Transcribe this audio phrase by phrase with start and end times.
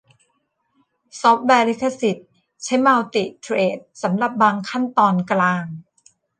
[1.21, 2.27] ซอฟต์แวร์ลิขสิทธิ์
[2.63, 5.65] ใช้มัลติเธรดสำหรับบางขั้นตอนกลาง